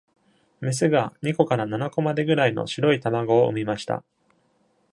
[0.61, 4.03] メスが二個から七個までぐらいの白い卵を産みました。